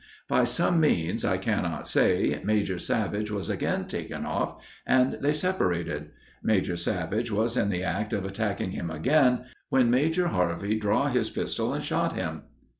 By 0.27 0.45
some 0.45 0.79
means 0.79 1.23
I 1.23 1.37
cannot 1.37 1.87
say, 1.87 2.41
Major 2.43 2.79
Savage 2.79 3.29
was 3.29 3.51
again 3.51 3.85
taken 3.85 4.25
off, 4.25 4.59
and 4.83 5.19
they 5.21 5.31
separated. 5.31 6.09
Major 6.41 6.75
Savage 6.75 7.29
was 7.29 7.55
in 7.55 7.69
the 7.69 7.83
act 7.83 8.11
of 8.11 8.25
attacking 8.25 8.71
him 8.71 8.89
again, 8.89 9.43
when 9.69 9.91
Major 9.91 10.29
Harvey 10.29 10.79
draw 10.79 11.09
his 11.09 11.29
pistol 11.29 11.71
and 11.71 11.83
shot 11.83 12.13
him." 12.13 12.45